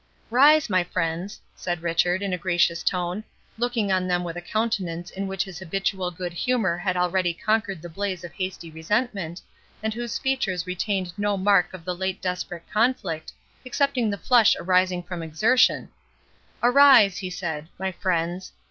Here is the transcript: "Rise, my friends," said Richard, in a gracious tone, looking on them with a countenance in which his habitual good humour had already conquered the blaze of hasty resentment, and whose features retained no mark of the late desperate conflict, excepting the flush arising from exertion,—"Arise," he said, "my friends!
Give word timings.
"Rise, 0.31 0.67
my 0.67 0.83
friends," 0.83 1.39
said 1.53 1.83
Richard, 1.83 2.23
in 2.23 2.33
a 2.33 2.37
gracious 2.39 2.81
tone, 2.81 3.23
looking 3.59 3.91
on 3.91 4.07
them 4.07 4.23
with 4.23 4.35
a 4.35 4.41
countenance 4.41 5.11
in 5.11 5.27
which 5.27 5.43
his 5.43 5.59
habitual 5.59 6.09
good 6.09 6.33
humour 6.33 6.75
had 6.75 6.97
already 6.97 7.35
conquered 7.35 7.83
the 7.83 7.87
blaze 7.87 8.23
of 8.23 8.33
hasty 8.33 8.71
resentment, 8.71 9.41
and 9.83 9.93
whose 9.93 10.17
features 10.17 10.65
retained 10.65 11.13
no 11.19 11.37
mark 11.37 11.71
of 11.71 11.85
the 11.85 11.93
late 11.95 12.19
desperate 12.19 12.63
conflict, 12.73 13.31
excepting 13.63 14.09
the 14.09 14.17
flush 14.17 14.55
arising 14.59 15.03
from 15.03 15.21
exertion,—"Arise," 15.21 17.19
he 17.19 17.29
said, 17.29 17.67
"my 17.77 17.91
friends! 17.91 18.53